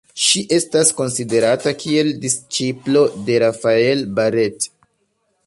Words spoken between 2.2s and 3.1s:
disĉiplo